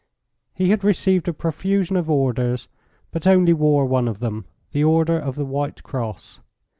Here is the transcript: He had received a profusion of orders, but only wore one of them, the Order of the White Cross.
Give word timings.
He 0.55 0.71
had 0.71 0.83
received 0.83 1.27
a 1.27 1.33
profusion 1.33 1.95
of 1.95 2.09
orders, 2.09 2.67
but 3.11 3.27
only 3.27 3.53
wore 3.53 3.85
one 3.85 4.07
of 4.07 4.17
them, 4.17 4.45
the 4.71 4.83
Order 4.83 5.19
of 5.19 5.35
the 5.35 5.45
White 5.45 5.83
Cross. 5.83 6.39